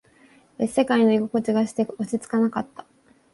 [0.57, 2.87] 別世界の居心地がして、落ち着かなかった。